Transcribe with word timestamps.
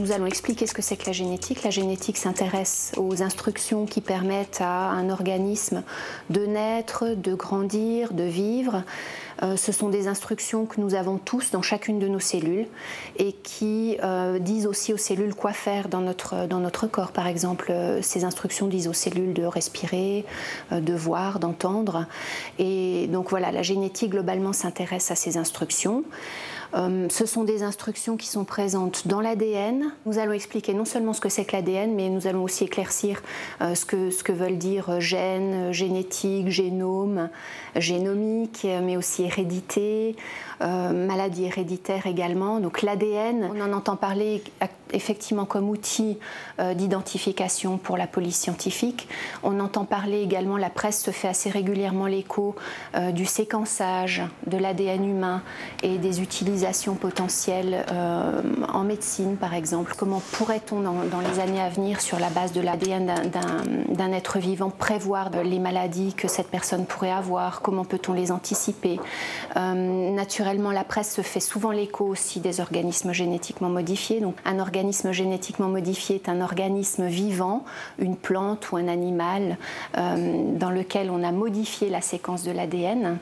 Nous 0.00 0.12
allons 0.12 0.24
expliquer 0.24 0.66
ce 0.66 0.72
que 0.72 0.80
c'est 0.80 0.96
que 0.96 1.04
la 1.04 1.12
génétique. 1.12 1.62
La 1.62 1.68
génétique 1.68 2.16
s'intéresse 2.16 2.92
aux 2.96 3.22
instructions 3.22 3.84
qui 3.84 4.00
permettent 4.00 4.62
à 4.62 4.88
un 4.88 5.10
organisme 5.10 5.82
de 6.30 6.46
naître, 6.46 7.14
de 7.14 7.34
grandir, 7.34 8.14
de 8.14 8.22
vivre. 8.22 8.82
Euh, 9.42 9.56
ce 9.56 9.72
sont 9.72 9.88
des 9.88 10.08
instructions 10.08 10.66
que 10.66 10.80
nous 10.80 10.94
avons 10.94 11.18
tous 11.18 11.50
dans 11.50 11.62
chacune 11.62 11.98
de 11.98 12.08
nos 12.08 12.20
cellules 12.20 12.66
et 13.16 13.32
qui 13.32 13.96
euh, 14.02 14.38
disent 14.38 14.66
aussi 14.66 14.92
aux 14.92 14.98
cellules 14.98 15.34
quoi 15.34 15.52
faire 15.52 15.88
dans 15.88 16.00
notre, 16.00 16.46
dans 16.46 16.58
notre 16.58 16.86
corps. 16.86 17.12
Par 17.12 17.26
exemple, 17.26 17.68
euh, 17.70 18.02
ces 18.02 18.24
instructions 18.24 18.66
disent 18.66 18.88
aux 18.88 18.92
cellules 18.92 19.32
de 19.32 19.44
respirer, 19.44 20.24
de 20.70 20.94
voir, 20.94 21.38
d'entendre. 21.38 22.06
Et 22.58 23.06
donc 23.08 23.30
voilà, 23.30 23.52
la 23.52 23.62
génétique 23.62 24.10
globalement 24.10 24.52
s'intéresse 24.52 25.10
à 25.10 25.14
ces 25.14 25.36
instructions. 25.36 26.04
Ce 26.72 27.26
sont 27.26 27.42
des 27.42 27.64
instructions 27.64 28.16
qui 28.16 28.28
sont 28.28 28.44
présentes 28.44 29.08
dans 29.08 29.20
l'ADN. 29.20 29.90
Nous 30.06 30.18
allons 30.18 30.32
expliquer 30.32 30.72
non 30.72 30.84
seulement 30.84 31.12
ce 31.12 31.20
que 31.20 31.28
c'est 31.28 31.44
que 31.44 31.56
l'ADN, 31.56 31.96
mais 31.96 32.08
nous 32.08 32.28
allons 32.28 32.44
aussi 32.44 32.62
éclaircir 32.62 33.22
ce, 33.60 33.84
que, 33.84 34.10
ce 34.10 34.22
que 34.22 34.30
veulent 34.30 34.56
dire 34.56 35.00
gène, 35.00 35.72
génétique, 35.72 36.48
génome, 36.48 37.28
génomique, 37.74 38.64
mais 38.84 38.96
aussi 38.96 39.24
hérédité, 39.30 40.16
euh, 40.60 41.06
maladie 41.06 41.44
héréditaire 41.44 42.06
également. 42.06 42.60
Donc 42.60 42.82
l'ADN, 42.82 43.50
on 43.54 43.60
en 43.60 43.72
entend 43.72 43.96
parler 43.96 44.42
effectivement 44.92 45.44
comme 45.44 45.68
outil 45.68 46.18
d'identification 46.58 47.78
pour 47.78 47.96
la 47.96 48.06
police 48.06 48.36
scientifique. 48.36 49.08
On 49.42 49.60
entend 49.60 49.84
parler 49.84 50.20
également, 50.20 50.56
la 50.56 50.70
presse 50.70 51.02
se 51.02 51.10
fait 51.10 51.28
assez 51.28 51.50
régulièrement 51.50 52.06
l'écho 52.06 52.54
du 53.12 53.24
séquençage 53.24 54.22
de 54.46 54.56
l'ADN 54.56 55.04
humain 55.04 55.42
et 55.82 55.98
des 55.98 56.20
utilisations 56.20 56.94
potentielle 57.00 57.84
euh, 57.90 58.42
en 58.72 58.84
médecine, 58.84 59.36
par 59.36 59.54
exemple 59.54 59.94
Comment 59.96 60.22
pourrait-on, 60.32 60.80
dans, 60.80 61.20
les 61.20 61.40
années 61.40 61.60
à 61.60 61.68
venir, 61.68 62.00
sur 62.00 62.18
la 62.18 62.30
base 62.30 62.52
de 62.52 62.60
l'ADN 62.60 63.12
d'un 63.88 64.12
être 64.12 64.38
vivant, 64.38 64.70
prévoir 64.70 65.30
les 65.42 65.58
maladies 65.58 66.14
que 66.14 66.28
cette 66.28 66.48
personne 66.48 66.86
pourrait 66.86 67.10
avoir? 67.10 67.60
Comment 67.60 67.84
peut-on 67.84 68.12
les 68.12 68.30
anticiper? 68.30 69.00
Euh, 69.56 70.10
Naturellement, 70.10 70.70
la 70.70 70.84
presse 70.84 71.14
se 71.14 71.22
fait 71.22 71.40
souvent 71.40 71.70
l'écho 71.70 72.04
aussi 72.04 72.40
des 72.40 72.60
organismes 72.60 73.12
génétiquement 73.12 73.68
modifiés. 73.68 74.20
Donc, 74.20 74.36
un 74.44 74.58
organisme 74.58 74.79
génétiquement 75.12 75.68
modifié 75.68 76.16
est 76.16 76.28
un 76.28 76.40
organisme 76.40 77.06
vivant, 77.06 77.64
une 77.98 78.16
plante 78.16 78.70
ou 78.72 78.76
un 78.76 78.88
animal, 78.88 79.56
euh, 79.96 80.56
dans 80.56 80.70
lequel 80.70 81.10
on 81.10 81.22
a 81.22 81.32
modifié 81.32 81.88
la 81.90 82.00
séquence 82.00 82.42
de 82.42 82.52
l'ADN 82.52 83.18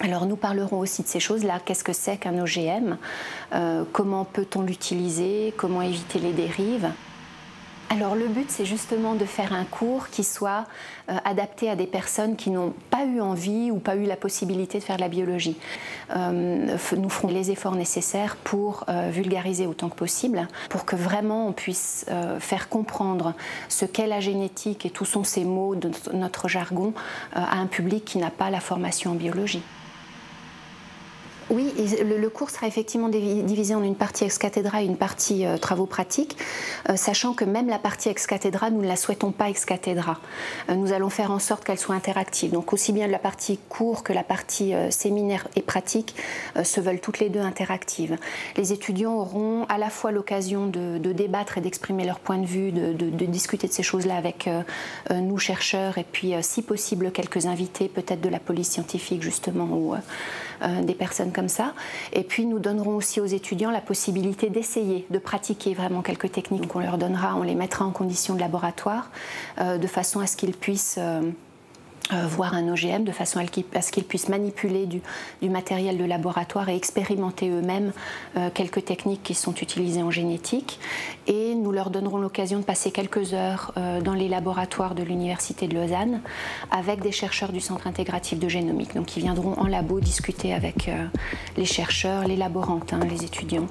alors 0.00 0.26
nous 0.26 0.36
parlerons 0.36 0.78
aussi 0.78 1.02
de 1.02 1.08
ces 1.08 1.18
choses-là. 1.18 1.58
Qu'est-ce 1.64 1.82
que 1.82 1.92
c'est 1.92 2.18
qu'un 2.18 2.40
OGM 2.40 2.96
euh, 3.52 3.82
Comment 3.92 4.24
peut-on 4.24 4.62
l'utiliser? 4.62 5.52
Comment 5.56 5.82
éviter 5.82 6.20
les 6.20 6.32
dérives? 6.32 6.88
Alors 7.90 8.14
le 8.14 8.28
but, 8.28 8.50
c'est 8.50 8.66
justement 8.66 9.14
de 9.14 9.24
faire 9.24 9.52
un 9.52 9.64
cours 9.64 10.08
qui 10.08 10.22
soit 10.22 10.66
euh, 11.08 11.16
adapté 11.24 11.70
à 11.70 11.76
des 11.76 11.86
personnes 11.86 12.36
qui 12.36 12.50
n'ont 12.50 12.74
pas 12.90 13.04
eu 13.04 13.20
envie 13.20 13.70
ou 13.70 13.78
pas 13.78 13.96
eu 13.96 14.04
la 14.04 14.16
possibilité 14.16 14.78
de 14.78 14.84
faire 14.84 14.96
de 14.96 15.00
la 15.00 15.08
biologie. 15.08 15.56
Euh, 16.14 16.76
nous 16.96 17.08
ferons 17.08 17.28
les 17.28 17.50
efforts 17.50 17.74
nécessaires 17.74 18.36
pour 18.36 18.84
vulgariser 19.10 19.66
autant 19.66 19.88
que 19.88 19.96
possible, 19.96 20.48
pour 20.68 20.84
que 20.84 20.96
vraiment 20.96 21.48
on 21.48 21.52
puisse 21.52 22.06
faire 22.40 22.68
comprendre 22.68 23.34
ce 23.68 23.84
qu'est 23.84 24.06
la 24.06 24.20
génétique 24.20 24.86
et 24.86 24.90
tous 24.90 25.04
sont 25.04 25.24
ces 25.24 25.44
mots 25.44 25.74
de 25.74 25.90
notre 26.12 26.48
jargon 26.48 26.92
à 27.34 27.58
un 27.58 27.66
public 27.66 28.04
qui 28.04 28.18
n'a 28.18 28.30
pas 28.30 28.50
la 28.50 28.60
formation 28.60 29.12
en 29.12 29.14
biologie. 29.14 29.62
Oui, 31.50 31.72
le, 32.04 32.28
cours 32.28 32.50
sera 32.50 32.66
effectivement 32.66 33.08
divisé 33.08 33.74
en 33.74 33.82
une 33.82 33.94
partie 33.94 34.24
ex 34.24 34.36
cathedra 34.36 34.82
et 34.82 34.84
une 34.84 34.98
partie 34.98 35.46
euh, 35.46 35.56
travaux 35.56 35.86
pratiques, 35.86 36.36
euh, 36.90 36.96
sachant 36.96 37.32
que 37.32 37.46
même 37.46 37.68
la 37.68 37.78
partie 37.78 38.10
ex 38.10 38.26
cathedra, 38.26 38.68
nous 38.68 38.82
ne 38.82 38.86
la 38.86 38.96
souhaitons 38.96 39.32
pas 39.32 39.48
ex 39.48 39.64
cathedra. 39.64 40.18
Euh, 40.68 40.74
nous 40.74 40.92
allons 40.92 41.08
faire 41.08 41.30
en 41.30 41.38
sorte 41.38 41.64
qu'elle 41.64 41.78
soit 41.78 41.94
interactive. 41.94 42.50
Donc 42.50 42.74
aussi 42.74 42.92
bien 42.92 43.06
la 43.06 43.18
partie 43.18 43.58
cours 43.70 44.02
que 44.02 44.12
la 44.12 44.24
partie 44.24 44.74
séminaire 44.90 45.48
et 45.56 45.62
pratique 45.62 46.14
se 46.62 46.80
veulent 46.80 47.00
toutes 47.00 47.18
les 47.18 47.30
deux 47.30 47.40
interactives. 47.40 48.16
Les 48.56 48.72
étudiants 48.72 49.14
auront 49.14 49.64
à 49.70 49.78
la 49.78 49.88
fois 49.88 50.12
l'occasion 50.12 50.66
de, 50.66 50.98
débattre 50.98 51.58
et 51.58 51.60
d'exprimer 51.60 52.04
leur 52.04 52.18
point 52.18 52.38
de 52.38 52.46
vue, 52.46 52.72
de, 52.72 53.26
discuter 53.26 53.68
de 53.68 53.72
ces 53.72 53.82
choses-là 53.82 54.16
avec 54.16 54.48
nous 55.10 55.38
chercheurs 55.38 55.98
et 55.98 56.04
puis 56.04 56.34
si 56.42 56.62
possible 56.62 57.10
quelques 57.10 57.46
invités, 57.46 57.88
peut-être 57.88 58.20
de 58.20 58.28
la 58.28 58.38
police 58.38 58.68
scientifique 58.68 59.22
justement 59.22 59.64
ou 59.64 59.94
des 60.82 60.94
personnes 60.94 61.32
Et 62.12 62.22
puis 62.22 62.46
nous 62.46 62.58
donnerons 62.58 62.96
aussi 62.96 63.20
aux 63.20 63.26
étudiants 63.26 63.70
la 63.70 63.80
possibilité 63.80 64.50
d'essayer, 64.50 65.06
de 65.10 65.18
pratiquer 65.18 65.74
vraiment 65.74 66.02
quelques 66.02 66.32
techniques 66.32 66.68
qu'on 66.68 66.80
leur 66.80 66.98
donnera. 66.98 67.36
On 67.36 67.42
les 67.42 67.54
mettra 67.54 67.84
en 67.84 67.90
condition 67.90 68.34
de 68.34 68.40
laboratoire 68.40 69.10
euh, 69.60 69.78
de 69.78 69.86
façon 69.86 70.20
à 70.20 70.26
ce 70.26 70.36
qu'ils 70.36 70.54
puissent 70.54 70.96
euh, 70.98 71.22
euh, 72.12 72.26
voir 72.26 72.54
un 72.54 72.68
OGM 72.68 73.04
de 73.04 73.12
façon 73.12 73.38
à 73.38 73.82
ce 73.82 73.92
qu'ils 73.92 74.04
puissent 74.04 74.28
manipuler 74.28 74.86
du, 74.86 75.00
matériel 75.42 75.98
de 75.98 76.04
laboratoire 76.04 76.68
et 76.68 76.76
expérimenter 76.76 77.50
eux-mêmes 77.50 77.92
euh, 78.36 78.48
quelques 78.52 78.84
techniques 78.84 79.22
qui 79.22 79.34
sont 79.34 79.54
utilisées 79.54 80.02
en 80.02 80.10
génétique. 80.10 80.80
Et 81.26 81.54
nous 81.54 81.70
leur 81.70 81.90
donnerons 81.90 82.18
l'occasion 82.18 82.60
de 82.60 82.64
passer 82.64 82.90
quelques 82.92 83.34
heures 83.34 83.72
euh, 83.76 84.00
dans 84.00 84.14
les 84.14 84.28
laboratoires 84.28 84.94
de 84.94 85.02
l'Université 85.02 85.68
de 85.68 85.74
Lausanne 85.74 86.22
avec 86.70 87.00
des 87.00 87.12
chercheurs 87.12 87.52
du 87.52 87.60
Centre 87.60 87.86
intégratif 87.86 88.38
de 88.38 88.48
génomique. 88.48 88.94
Donc 88.94 89.16
ils 89.16 89.22
viendront 89.22 89.52
en 89.58 89.66
labo 89.66 90.00
discuter 90.00 90.54
avec 90.54 90.90
les 91.56 91.64
chercheurs, 91.64 92.24
les 92.26 92.36
laborantes, 92.36 92.92
hein, 92.92 93.00
les 93.08 93.24
étudiants. 93.24 93.66